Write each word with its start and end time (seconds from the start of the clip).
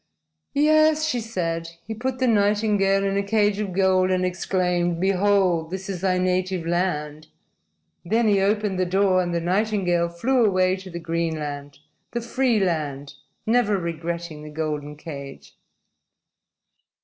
"Yes," 0.55 1.05
she 1.07 1.19
said. 1.19 1.69
"He 1.85 1.93
put 1.93 2.17
the 2.17 2.25
nightingale 2.27 3.03
in 3.03 3.17
a 3.17 3.21
cage 3.21 3.59
of 3.59 3.71
gold 3.71 4.09
and 4.09 4.25
exclaimed: 4.25 4.99
'Behold, 4.99 5.69
this 5.69 5.89
is 5.89 6.01
thy 6.01 6.17
native 6.17 6.65
land!' 6.65 7.27
Then 8.03 8.27
he 8.27 8.41
opened 8.41 8.79
the 8.79 8.85
door 8.87 9.21
and 9.21 9.31
the 9.31 9.39
nightingale 9.39 10.09
flew 10.09 10.43
away 10.43 10.75
to 10.77 10.89
the 10.89 10.97
green 10.99 11.37
land, 11.37 11.77
the 12.13 12.21
free 12.21 12.59
land, 12.59 13.13
never 13.45 13.77
regretting 13.77 14.41
the 14.41 14.49
golden 14.49 14.95
cage." 14.95 15.53